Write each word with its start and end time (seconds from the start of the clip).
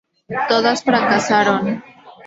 Todas 0.51 0.83
fracasaron. 0.87 1.61